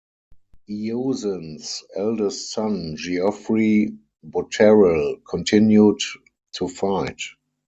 [0.67, 5.99] Eozen's eldest son Geoffrey Boterel continued
[6.53, 7.21] to fight.